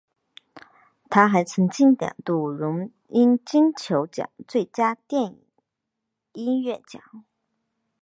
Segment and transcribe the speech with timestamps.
[1.11, 5.39] 他还曾经两度荣膺金球奖最佳电影
[6.33, 7.23] 音乐奖。